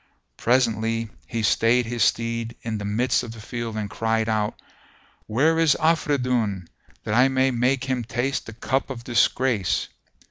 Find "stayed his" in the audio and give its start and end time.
1.43-2.01